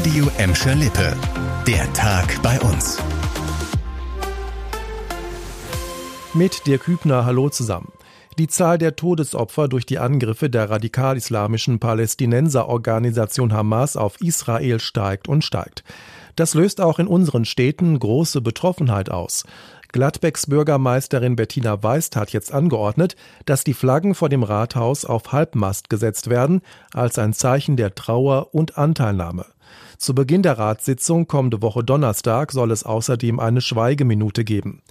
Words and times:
Radio 0.00 0.30
Emscher 0.38 0.74
Lippe. 0.76 1.14
Der 1.66 1.92
Tag 1.92 2.40
bei 2.42 2.58
uns. 2.60 2.96
Mit 6.32 6.66
dir 6.66 6.78
Kübner, 6.78 7.26
hallo 7.26 7.50
zusammen. 7.50 7.92
Die 8.38 8.48
Zahl 8.48 8.78
der 8.78 8.96
Todesopfer 8.96 9.68
durch 9.68 9.84
die 9.84 9.98
Angriffe 9.98 10.48
der 10.48 10.70
radikal-islamischen 10.70 11.80
Palästinenserorganisation 11.80 13.52
Hamas 13.52 13.98
auf 13.98 14.18
Israel 14.22 14.80
steigt 14.80 15.28
und 15.28 15.44
steigt. 15.44 15.84
Das 16.34 16.54
löst 16.54 16.80
auch 16.80 16.98
in 16.98 17.06
unseren 17.06 17.44
Städten 17.44 17.98
große 17.98 18.40
Betroffenheit 18.40 19.10
aus. 19.10 19.44
Gladbecks 19.92 20.46
Bürgermeisterin 20.46 21.36
Bettina 21.36 21.82
Weist 21.82 22.16
hat 22.16 22.32
jetzt 22.32 22.54
angeordnet, 22.54 23.16
dass 23.44 23.64
die 23.64 23.74
Flaggen 23.74 24.14
vor 24.14 24.30
dem 24.30 24.44
Rathaus 24.44 25.04
auf 25.04 25.32
Halbmast 25.32 25.90
gesetzt 25.90 26.30
werden, 26.30 26.62
als 26.94 27.18
ein 27.18 27.34
Zeichen 27.34 27.76
der 27.76 27.94
Trauer 27.94 28.54
und 28.54 28.78
Anteilnahme. 28.78 29.44
Zu 29.98 30.14
Beginn 30.14 30.42
der 30.42 30.58
Ratssitzung 30.58 31.26
kommende 31.26 31.62
Woche 31.62 31.84
Donnerstag 31.84 32.52
soll 32.52 32.70
es 32.70 32.84
außerdem 32.84 33.38
eine 33.40 33.60
Schweigeminute 33.60 34.44
geben. 34.44 34.82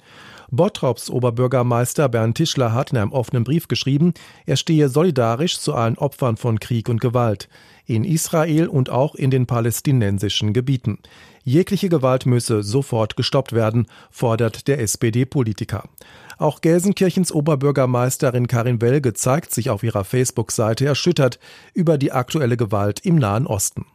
Bottrops 0.52 1.09
Oberbürgermeister 1.09 2.09
Bernd 2.09 2.38
Tischler 2.38 2.73
hat 2.73 2.91
in 2.91 2.97
einem 2.97 3.11
offenen 3.11 3.43
Brief 3.43 3.67
geschrieben, 3.67 4.13
er 4.45 4.55
stehe 4.55 4.89
solidarisch 4.89 5.59
zu 5.59 5.75
allen 5.75 5.97
Opfern 5.97 6.38
von 6.38 6.59
Krieg 6.59 6.89
und 6.89 7.02
Gewalt 7.02 7.49
in 7.85 8.03
Israel 8.03 8.67
und 8.67 8.89
auch 8.89 9.15
in 9.15 9.31
den 9.31 9.47
palästinensischen 9.47 10.53
Gebieten. 10.53 10.99
Jegliche 11.43 11.89
Gewalt 11.89 12.25
müsse 12.25 12.61
sofort 12.61 13.16
gestoppt 13.16 13.53
werden, 13.53 13.88
fordert 14.11 14.67
der 14.67 14.80
SPD-Politiker. 14.80 15.83
Auch 16.38 16.61
Gelsenkirchens 16.61 17.31
Oberbürgermeisterin 17.31 18.47
Karin 18.47 18.81
Welge 18.81 19.13
zeigt 19.13 19.53
sich 19.53 19.69
auf 19.69 19.83
ihrer 19.83 20.03
Facebook-Seite 20.03 20.85
erschüttert 20.85 21.39
über 21.73 21.97
die 21.97 22.11
aktuelle 22.11 22.57
Gewalt 22.57 23.05
im 23.05 23.16
Nahen 23.16 23.47
Osten. 23.47 23.85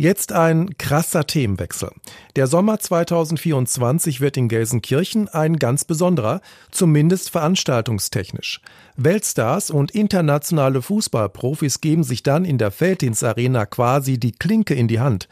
Jetzt 0.00 0.32
ein 0.32 0.78
krasser 0.78 1.26
Themenwechsel. 1.26 1.90
Der 2.34 2.46
Sommer 2.46 2.78
2024 2.78 4.22
wird 4.22 4.38
in 4.38 4.48
Gelsenkirchen 4.48 5.28
ein 5.28 5.56
ganz 5.56 5.84
besonderer, 5.84 6.40
zumindest 6.70 7.28
veranstaltungstechnisch. 7.28 8.62
Weltstars 8.96 9.68
und 9.68 9.90
internationale 9.90 10.80
Fußballprofis 10.80 11.82
geben 11.82 12.02
sich 12.02 12.22
dann 12.22 12.46
in 12.46 12.56
der 12.56 12.70
Felddienstarena 12.70 13.66
quasi 13.66 14.18
die 14.18 14.32
Klinke 14.32 14.72
in 14.72 14.88
die 14.88 15.00
Hand. 15.00 15.28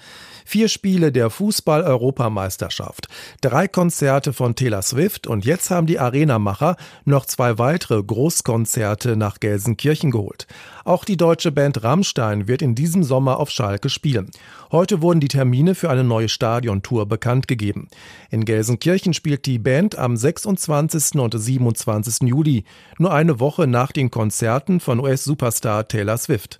Vier 0.50 0.68
Spiele 0.68 1.12
der 1.12 1.28
Fußball-Europameisterschaft, 1.28 3.08
drei 3.42 3.68
Konzerte 3.68 4.32
von 4.32 4.54
Taylor 4.54 4.80
Swift 4.80 5.26
und 5.26 5.44
jetzt 5.44 5.70
haben 5.70 5.86
die 5.86 5.98
Arenamacher 5.98 6.76
noch 7.04 7.26
zwei 7.26 7.58
weitere 7.58 8.02
Großkonzerte 8.02 9.14
nach 9.16 9.40
Gelsenkirchen 9.40 10.10
geholt. 10.10 10.46
Auch 10.86 11.04
die 11.04 11.18
deutsche 11.18 11.52
Band 11.52 11.84
Rammstein 11.84 12.48
wird 12.48 12.62
in 12.62 12.74
diesem 12.74 13.02
Sommer 13.02 13.38
auf 13.40 13.50
Schalke 13.50 13.90
spielen. 13.90 14.30
Heute 14.72 15.02
wurden 15.02 15.20
die 15.20 15.28
Termine 15.28 15.74
für 15.74 15.90
eine 15.90 16.02
neue 16.02 16.30
Stadiontour 16.30 17.04
bekannt 17.04 17.46
gegeben. 17.46 17.88
In 18.30 18.46
Gelsenkirchen 18.46 19.12
spielt 19.12 19.44
die 19.44 19.58
Band 19.58 19.98
am 19.98 20.16
26. 20.16 21.16
und 21.16 21.38
27. 21.38 22.26
Juli, 22.26 22.64
nur 22.96 23.12
eine 23.12 23.38
Woche 23.38 23.66
nach 23.66 23.92
den 23.92 24.10
Konzerten 24.10 24.80
von 24.80 24.98
US-Superstar 24.98 25.86
Taylor 25.88 26.16
Swift. 26.16 26.58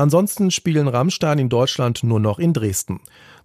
Ansonsten 0.00 0.50
spielen 0.50 0.88
Rammstein 0.88 1.38
in 1.38 1.50
Deutschland 1.50 2.02
nur 2.04 2.20
noch 2.20 2.38
in 2.38 2.54
Dresden. 2.54 3.00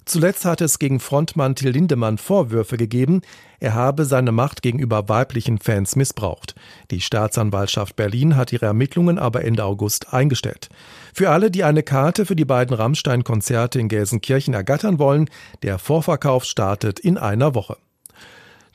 Zuletzt 0.05 0.45
hatte 0.45 0.63
es 0.63 0.79
gegen 0.79 1.01
Frontmann 1.01 1.53
Till 1.53 1.71
Lindemann 1.71 2.17
Vorwürfe 2.17 2.77
gegeben, 2.77 3.23
er 3.59 3.73
habe 3.73 4.05
seine 4.05 4.31
Macht 4.31 4.61
gegenüber 4.61 5.09
weiblichen 5.09 5.57
Fans 5.57 5.97
missbraucht. 5.97 6.55
Die 6.91 7.01
Staatsanwaltschaft 7.01 7.97
Berlin 7.97 8.37
hat 8.37 8.53
ihre 8.53 8.67
Ermittlungen 8.67 9.19
aber 9.19 9.43
Ende 9.43 9.65
August 9.65 10.13
eingestellt. 10.13 10.69
Für 11.13 11.29
alle, 11.29 11.51
die 11.51 11.65
eine 11.65 11.83
Karte 11.83 12.25
für 12.25 12.37
die 12.37 12.45
beiden 12.45 12.73
Rammstein-Konzerte 12.73 13.77
in 13.77 13.89
Gelsenkirchen 13.89 14.53
ergattern 14.53 14.97
wollen, 14.97 15.29
der 15.61 15.77
Vorverkauf 15.77 16.45
startet 16.45 17.01
in 17.01 17.17
einer 17.17 17.53
Woche. 17.53 17.75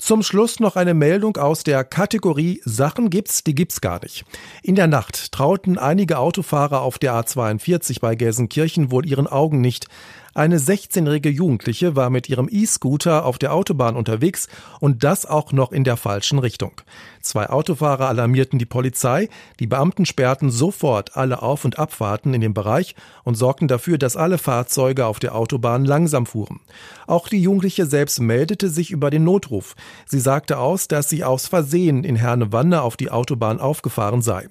Zum 0.00 0.22
Schluss 0.22 0.60
noch 0.60 0.76
eine 0.76 0.94
Meldung 0.94 1.36
aus 1.36 1.62
der 1.62 1.84
Kategorie 1.84 2.62
Sachen 2.64 3.10
gibt's, 3.10 3.44
die 3.44 3.54
gibt's 3.54 3.82
gar 3.82 4.00
nicht. 4.02 4.24
In 4.62 4.74
der 4.74 4.86
Nacht 4.86 5.30
trauten 5.30 5.76
einige 5.76 6.18
Autofahrer 6.18 6.80
auf 6.80 6.98
der 6.98 7.12
A42 7.12 8.00
bei 8.00 8.14
Gelsenkirchen 8.14 8.90
wohl 8.90 9.04
ihren 9.04 9.26
Augen 9.26 9.60
nicht. 9.60 9.88
Eine 10.32 10.58
16-jährige 10.58 11.28
Jugendliche 11.28 11.96
war 11.96 12.08
mit 12.08 12.28
ihrem 12.28 12.48
E-Scooter 12.48 13.24
auf 13.24 13.38
der 13.38 13.52
Autobahn 13.52 13.96
unterwegs 13.96 14.48
und 14.78 15.02
das 15.02 15.26
auch 15.26 15.50
noch 15.52 15.72
in 15.72 15.82
der 15.82 15.96
falschen 15.96 16.38
Richtung. 16.38 16.80
Zwei 17.20 17.50
Autofahrer 17.50 18.08
alarmierten 18.08 18.58
die 18.58 18.66
Polizei, 18.66 19.28
die 19.58 19.66
Beamten 19.66 20.06
sperrten 20.06 20.50
sofort 20.50 21.16
alle 21.16 21.42
Auf- 21.42 21.64
und 21.64 21.78
Abfahrten 21.78 22.32
in 22.32 22.40
dem 22.40 22.54
Bereich 22.54 22.94
und 23.24 23.34
sorgten 23.34 23.66
dafür, 23.66 23.98
dass 23.98 24.16
alle 24.16 24.38
Fahrzeuge 24.38 25.06
auf 25.06 25.18
der 25.18 25.34
Autobahn 25.34 25.84
langsam 25.84 26.26
fuhren. 26.26 26.60
Auch 27.08 27.26
die 27.28 27.42
Jugendliche 27.42 27.84
selbst 27.84 28.20
meldete 28.20 28.70
sich 28.70 28.92
über 28.92 29.10
den 29.10 29.24
Notruf. 29.24 29.74
Sie 30.06 30.20
sagte 30.20 30.58
aus, 30.58 30.86
dass 30.86 31.10
sie 31.10 31.24
aus 31.24 31.48
Versehen 31.48 32.04
in 32.04 32.14
Hernewanne 32.14 32.82
auf 32.82 32.96
die 32.96 33.10
Autobahn 33.10 33.58
aufgefahren 33.58 34.22
sei. 34.22 34.48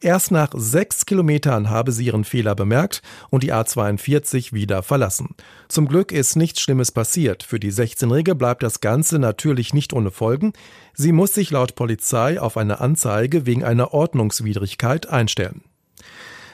Erst 0.00 0.30
nach 0.30 0.50
sechs 0.54 1.06
Kilometern 1.06 1.70
habe 1.70 1.90
sie 1.90 2.04
ihren 2.04 2.24
Fehler 2.24 2.54
bemerkt 2.54 3.02
und 3.30 3.42
die 3.42 3.52
A42 3.52 4.52
wieder 4.52 4.82
verlassen 4.82 5.21
lassen. 5.22 5.36
Zum 5.68 5.88
Glück 5.88 6.12
ist 6.12 6.36
nichts 6.36 6.60
Schlimmes 6.60 6.92
passiert. 6.92 7.42
Für 7.42 7.58
die 7.58 7.72
16-Jährige 7.72 8.34
bleibt 8.34 8.62
das 8.62 8.80
Ganze 8.80 9.18
natürlich 9.18 9.74
nicht 9.74 9.92
ohne 9.92 10.10
Folgen. 10.10 10.52
Sie 10.94 11.12
muss 11.12 11.34
sich 11.34 11.50
laut 11.50 11.74
Polizei 11.74 12.40
auf 12.40 12.56
eine 12.56 12.80
Anzeige 12.80 13.46
wegen 13.46 13.64
einer 13.64 13.94
Ordnungswidrigkeit 13.94 15.08
einstellen. 15.08 15.62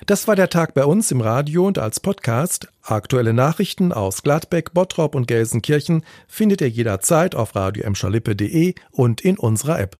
Das 0.07 0.29
war 0.29 0.37
der 0.37 0.49
Tag 0.49 0.75
bei 0.75 0.85
uns 0.85 1.11
im 1.11 1.21
Radio 1.21 1.67
und 1.67 1.79
als 1.79 2.01
Podcast. 2.01 2.69
Aktuelle 2.83 3.35
Nachrichten 3.35 3.93
aus 3.93 4.23
Gladbeck, 4.23 4.73
Bottrop 4.73 5.15
und 5.15 5.27
Gelsenkirchen 5.27 6.05
findet 6.29 6.61
ihr 6.61 6.71
jederzeit 6.71 7.35
auf 7.35 7.57
radio 7.57 7.85
und 8.93 9.21
in 9.21 9.37
unserer 9.37 9.81
App. 9.81 9.97